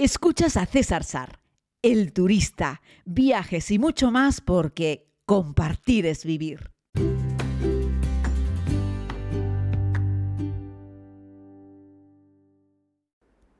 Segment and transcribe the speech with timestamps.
[0.00, 1.40] Escuchas a César Sar,
[1.82, 6.70] el turista, viajes y mucho más porque compartir es vivir.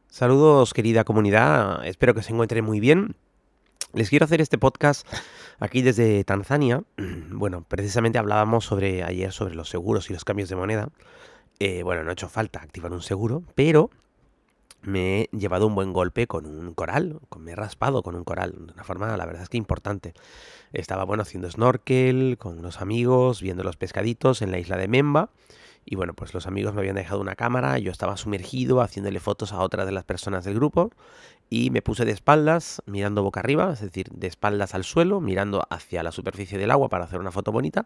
[0.06, 3.16] Saludos querida comunidad, espero que se encuentren muy bien.
[3.92, 5.08] Les quiero hacer este podcast
[5.58, 6.84] aquí desde Tanzania.
[7.30, 10.90] Bueno, precisamente hablábamos sobre ayer sobre los seguros y los cambios de moneda.
[11.58, 13.90] Eh, bueno, no ha hecho falta activar un seguro, pero
[14.82, 18.52] me he llevado un buen golpe con un coral, me he raspado con un coral,
[18.52, 20.14] de una forma, la verdad es que importante.
[20.72, 25.30] Estaba, bueno, haciendo snorkel con unos amigos, viendo los pescaditos en la isla de Memba.
[25.90, 29.54] Y bueno, pues los amigos me habían dejado una cámara, yo estaba sumergido haciéndole fotos
[29.54, 30.90] a otras de las personas del grupo
[31.48, 35.66] y me puse de espaldas, mirando boca arriba, es decir, de espaldas al suelo, mirando
[35.70, 37.84] hacia la superficie del agua para hacer una foto bonita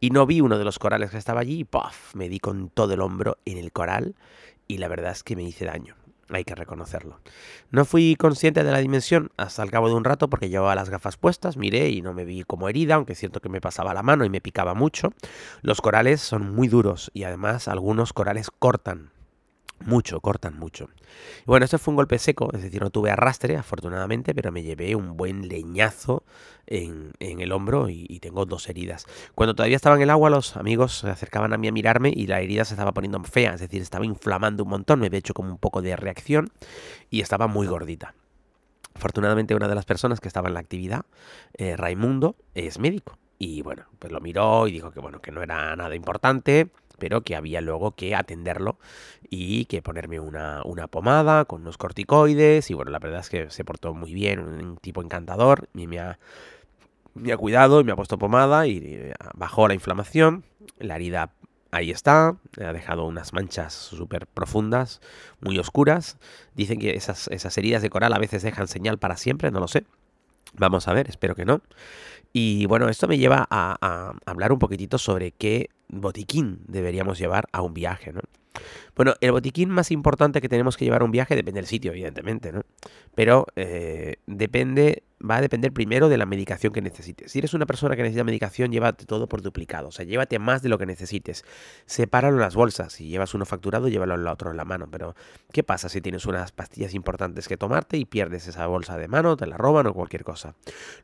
[0.00, 2.16] y no vi uno de los corales que estaba allí y ¡puff!
[2.16, 4.16] me di con todo el hombro en el coral
[4.66, 5.94] y la verdad es que me hice daño
[6.30, 7.20] hay que reconocerlo.
[7.70, 10.90] No fui consciente de la dimensión hasta el cabo de un rato porque llevaba las
[10.90, 13.94] gafas puestas, miré y no me vi como herida, aunque es cierto que me pasaba
[13.94, 15.12] la mano y me picaba mucho.
[15.62, 19.10] Los corales son muy duros y además algunos corales cortan.
[19.84, 20.88] Mucho, cortan mucho.
[21.44, 24.96] Bueno, este fue un golpe seco, es decir, no tuve arrastre, afortunadamente, pero me llevé
[24.96, 26.24] un buen leñazo
[26.66, 29.06] en, el hombro y, tengo dos heridas.
[29.34, 32.26] Cuando todavía estaba en el agua, los amigos se acercaban a mí a mirarme y
[32.26, 35.34] la herida se estaba poniendo fea, es decir, estaba inflamando un montón, me había hecho
[35.34, 36.50] como un poco de reacción
[37.10, 38.14] y estaba muy gordita.
[38.94, 41.04] Afortunadamente, una de las personas que estaba en la actividad,
[41.54, 43.18] eh, Raimundo, es médico.
[43.38, 47.22] Y bueno, pues lo miró y dijo que bueno, que no era nada importante, pero
[47.22, 48.78] que había luego que atenderlo
[49.28, 53.64] y que ponerme una, pomada con unos corticoides y bueno, la verdad es que se
[53.64, 56.18] portó muy bien, un tipo encantador y me ha,
[57.14, 60.44] me ha cuidado y me ha puesto pomada y eh, bajó la inflamación,
[60.78, 61.32] la herida
[61.70, 65.00] ahí está, ha dejado unas manchas súper profundas,
[65.40, 66.18] muy oscuras,
[66.54, 69.68] dicen que esas, esas heridas de coral a veces dejan señal para siempre, no lo
[69.68, 69.84] sé,
[70.58, 71.62] Vamos a ver, espero que no.
[72.32, 77.62] Y bueno, esto me lleva a, hablar un poquitito sobre qué botiquín deberíamos llevar a
[77.62, 78.20] un viaje, ¿no?
[78.94, 81.92] Bueno, el botiquín más importante que tenemos que llevar a un viaje depende del sitio,
[81.92, 82.62] evidentemente, ¿no?
[83.14, 87.32] Pero eh, depende va a depender primero de la medicación que necesites.
[87.32, 89.88] Si eres una persona que necesita medicación, llévate todo por duplicado.
[89.88, 91.44] O sea, llévate más de lo que necesites.
[91.86, 92.92] Sepáralo en las bolsas.
[92.92, 94.88] Si llevas uno facturado, llévalo el otro en la mano.
[94.90, 95.14] Pero,
[95.52, 99.36] ¿qué pasa si tienes unas pastillas importantes que tomarte y pierdes esa bolsa de mano,
[99.36, 100.54] te la roban o cualquier cosa?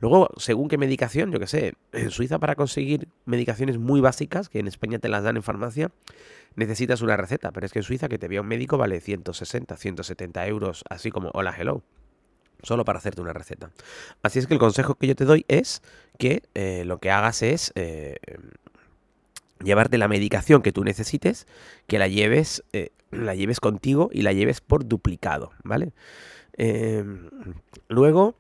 [0.01, 4.59] Luego, según qué medicación, yo qué sé, en Suiza para conseguir medicaciones muy básicas, que
[4.59, 5.91] en España te las dan en farmacia,
[6.55, 7.51] necesitas una receta.
[7.53, 11.11] Pero es que en Suiza que te vea un médico vale 160, 170 euros, así
[11.11, 11.83] como hola, hello
[12.63, 13.71] solo para hacerte una receta.
[14.23, 15.83] Así es que el consejo que yo te doy es
[16.19, 18.17] que eh, lo que hagas es eh,
[19.63, 21.47] llevarte la medicación que tú necesites,
[21.87, 25.93] que la lleves, eh, la lleves contigo y la lleves por duplicado, ¿vale?
[26.55, 27.31] Em,
[27.89, 28.35] luego,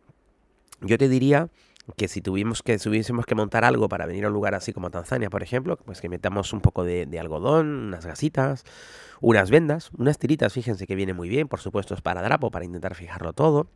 [0.80, 1.48] yo te diría
[1.96, 4.90] que si tuvimos que, tuviésemos que montar algo para venir a un lugar así como
[4.90, 8.64] Tanzania, por ejemplo, pues que metamos un poco de, algodón, unas gasitas,
[9.20, 12.64] unas vendas, unas tiritas, fíjense que viene muy bien, por supuesto es para drapo, para
[12.64, 13.68] intentar fijarlo todo,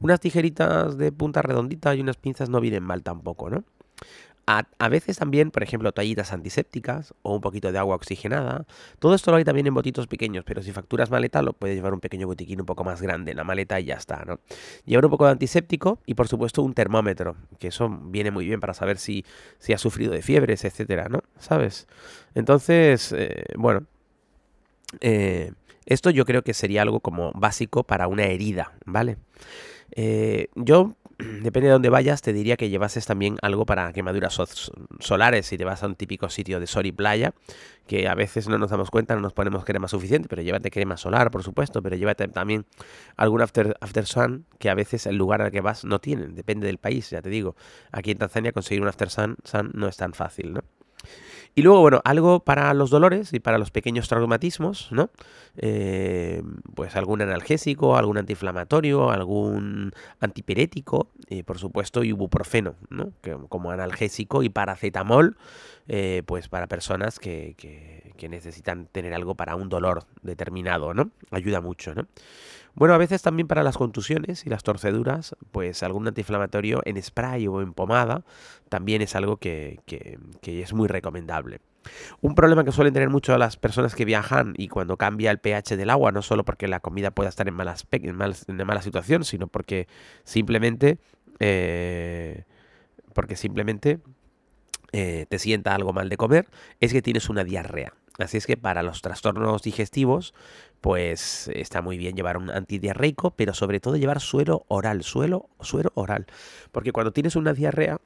[0.00, 3.64] unas tijeritas de punta redondita y unas pinzas no vienen mal tampoco, ¿no?
[4.46, 8.66] A, veces también, por ejemplo, toallitas antisépticas o un poquito de agua oxigenada.
[8.98, 11.94] Todo esto lo hay también en botitos pequeños, pero si facturas maleta, lo puedes llevar
[11.94, 14.40] un pequeño botiquín un poco más grande en la maleta y ya está, ¿no?
[14.84, 18.58] Llevar un poco de antiséptico y, por supuesto, un termómetro, que eso viene muy bien
[18.58, 19.24] para saber si,
[19.58, 21.22] si has sufrido de fiebres, etcétera, ¿no?
[21.38, 21.86] ¿Sabes?
[22.34, 23.86] Entonces, eh, bueno,
[25.00, 25.52] eh,
[25.86, 29.16] esto yo creo que sería algo como básico para una herida, ¿vale?
[29.94, 30.96] Eh, yo
[31.42, 34.38] depende de dónde vayas, te diría que llevases también algo para quemaduras
[35.00, 37.34] solares si te vas a un típico sitio de sol y playa,
[37.86, 40.96] que a veces no nos damos cuenta, no nos ponemos crema suficiente, pero llévate crema
[40.96, 42.66] solar, por supuesto, pero llévate también
[43.16, 46.66] algún after, after sun que a veces el lugar al que vas no tienen, depende
[46.66, 47.56] del país, ya te digo.
[47.90, 50.62] Aquí en Tanzania conseguir un after sun, sun no es tan fácil, ¿no?
[51.54, 55.10] Y luego, bueno, algo para los dolores y para los pequeños traumatismos, ¿no?
[55.56, 56.42] Eh,
[56.74, 63.12] pues algún analgésico, algún antiinflamatorio, algún antipirético, y por supuesto ibuprofeno, ¿no?
[63.20, 65.36] Que, como analgésico y paracetamol,
[65.88, 71.10] eh, pues para personas que, que, que necesitan tener algo para un dolor determinado, ¿no?
[71.30, 72.06] Ayuda mucho, ¿no?
[72.74, 77.46] Bueno, a veces también para las contusiones y las torceduras, pues algún antiinflamatorio en spray
[77.46, 78.24] o en pomada
[78.70, 79.80] también es algo que,
[80.42, 81.60] es muy recomendable.
[82.20, 85.76] Un problema que suelen tener mucho las personas que viajan y cuando cambia el pH
[85.76, 89.48] del agua, no solo porque la comida pueda estar en, malas, en, mala situación, sino
[89.48, 89.86] porque
[90.24, 90.98] simplemente,
[91.40, 92.44] eh,
[93.12, 93.98] porque simplemente
[94.92, 96.48] eh, te sienta algo mal de comer,
[96.80, 97.92] es que tienes una diarrea.
[98.18, 100.34] Así es que para los trastornos digestivos,
[100.80, 105.92] pues está muy bien llevar un antidiarreico, pero sobre todo llevar suero oral, suelo, suero
[105.94, 106.26] oral.
[106.72, 108.00] Porque cuando tienes una diarrea,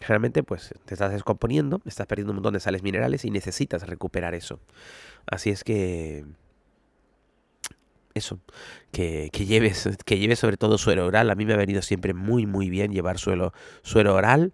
[0.00, 4.34] generalmente pues te estás descomponiendo, estás perdiendo un montón de sales minerales y necesitas recuperar
[4.34, 4.58] eso.
[5.26, 6.24] Así es que
[8.14, 8.40] eso,
[8.90, 11.30] que, lleves, que lleves sobre todo suero oral.
[11.30, 13.52] A mí me ha venido siempre muy, muy bien llevar suelo,
[13.82, 14.52] suero oral.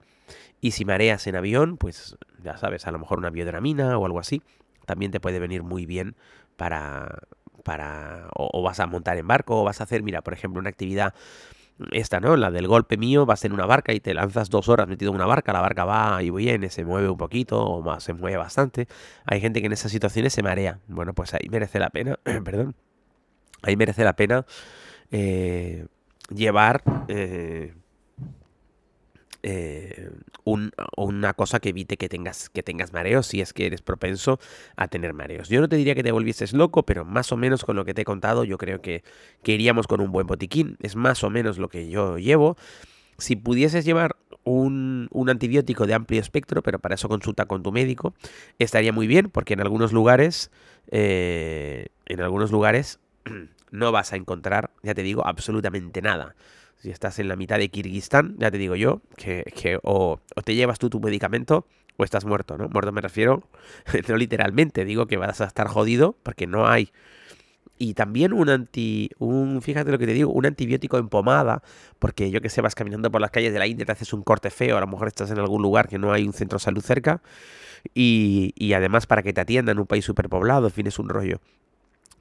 [0.60, 4.18] Y si mareas en avión, pues ya sabes, a lo mejor una biodramina o algo
[4.18, 4.42] así,
[4.88, 6.16] también te puede venir muy bien
[6.56, 7.20] para,
[7.62, 10.70] para o, vas a montar en barco o vas a hacer, mira, por ejemplo, una
[10.70, 11.14] actividad
[11.92, 12.36] esta, ¿no?
[12.36, 15.16] La del golpe mío, vas en una barca y te lanzas dos horas metido en
[15.16, 18.38] una barca, la barca va y viene, se mueve un poquito o más, se mueve
[18.38, 18.88] bastante.
[19.26, 20.80] Hay gente que en esas situaciones se marea.
[20.88, 22.74] Bueno, pues ahí merece la pena, perdón,
[23.62, 24.46] ahí merece la pena
[25.10, 25.86] eh,
[26.30, 27.74] llevar eh,
[29.42, 30.10] eh,
[30.44, 34.40] una cosa que evite que tengas, que tengas mareos si es que eres propenso
[34.76, 35.48] a tener mareos.
[35.48, 37.94] Yo no te diría que te volvieses loco, pero más o menos con lo que
[37.94, 39.04] te he contado yo creo que,
[39.42, 40.76] que iríamos con un buen botiquín.
[40.82, 42.56] Es más o menos lo que yo llevo.
[43.18, 47.72] Si pudieses llevar un, un, antibiótico de amplio espectro, pero para eso consulta con tu
[47.72, 48.14] médico,
[48.58, 50.50] estaría muy bien, porque en algunos lugares,
[50.90, 53.00] en algunos lugares
[53.70, 56.34] no vas a encontrar, ya te digo, absolutamente nada.
[56.78, 60.78] Si estás en la mitad de Kirguistán, ya te digo yo, que, o, te llevas
[60.78, 61.66] tú tu medicamento
[61.96, 62.68] o estás muerto, ¿no?
[62.68, 63.42] Muerto me refiero,
[64.08, 66.92] no literalmente, digo que vas a estar jodido porque no hay.
[67.80, 71.62] Y también un anti, un, fíjate lo que te digo, un antibiótico en pomada,
[71.98, 74.22] porque yo que sé, vas caminando por las calles de la India, te haces un
[74.22, 76.64] corte feo, a lo mejor estás en algún lugar que no hay un centro de
[76.64, 77.22] salud cerca,
[77.94, 81.08] y, y además para que te atiendan en un país superpoblado, en fin, es un
[81.08, 81.40] rollo.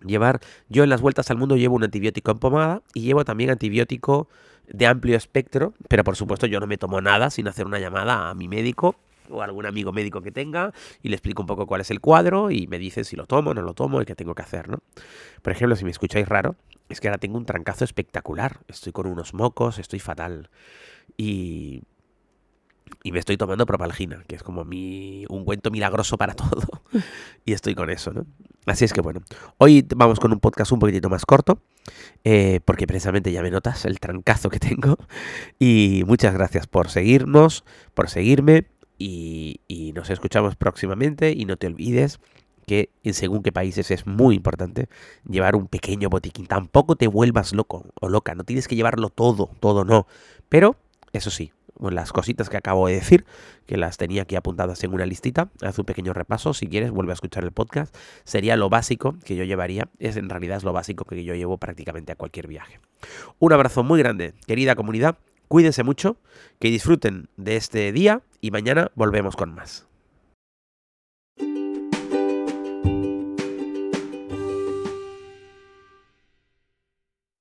[0.05, 0.39] Llevar,
[0.69, 4.27] yo en las vueltas al mundo llevo un antibiótico en pomada y llevo también antibiótico
[4.67, 8.29] de amplio espectro, pero por supuesto yo no me tomo nada sin hacer una llamada
[8.29, 8.95] a mi médico
[9.29, 12.51] o algún amigo médico que tenga y le explico un poco cuál es el cuadro
[12.51, 14.79] y me dicen si lo tomo, no lo tomo y qué tengo que hacer, ¿no?
[15.41, 16.55] Por ejemplo, si me escucháis raro,
[16.89, 20.49] es que ahora tengo un trancazo espectacular, estoy con unos mocos, estoy fatal.
[21.17, 21.83] Y
[23.03, 26.83] y me estoy tomando propalgina, que es como mi ungüento milagroso para todo.
[27.45, 28.25] y estoy con eso, ¿no?
[28.65, 29.21] Así es que bueno,
[29.57, 31.61] hoy vamos con un podcast un poquitito más corto,
[32.23, 34.97] eh, porque precisamente ya me notas el trancazo que tengo.
[35.57, 37.63] Y muchas gracias por seguirnos,
[37.93, 38.65] por seguirme,
[38.97, 41.31] y, y nos escuchamos próximamente.
[41.31, 42.19] Y no te olvides
[42.67, 44.89] que en según qué países es muy importante
[45.27, 46.47] llevar un pequeño botiquín.
[46.47, 50.05] Tampoco te vuelvas loco o loca, no tienes que llevarlo todo, todo no.
[50.49, 50.75] Pero,
[51.13, 53.25] eso sí, las cositas que acabo de decir,
[53.65, 55.49] que las tenía aquí apuntadas en una listita.
[55.61, 57.95] Haz un pequeño repaso, si quieres, vuelve a escuchar el podcast.
[58.23, 61.57] Sería lo básico que yo llevaría, es en realidad es lo básico que yo llevo
[61.57, 62.79] prácticamente a cualquier viaje.
[63.39, 65.17] Un abrazo muy grande, querida comunidad.
[65.47, 66.17] Cuídense mucho,
[66.59, 69.87] que disfruten de este día y mañana volvemos con más.